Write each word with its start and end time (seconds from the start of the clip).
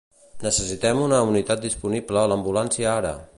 Necessitem 0.45 1.03
una 1.09 1.19
unitat 1.33 1.63
disponible 1.67 2.23
a 2.23 2.25
l'ambulància 2.33 2.89
ara. 2.95 3.15